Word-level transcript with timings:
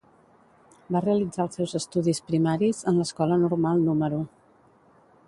Va 0.95 1.01
realitzar 1.03 1.43
els 1.47 1.59
seus 1.59 1.75
estudis 1.79 2.21
primaris 2.31 2.81
en 2.93 2.97
l'Escola 3.03 3.41
Normal 3.45 3.85
número. 3.91 4.23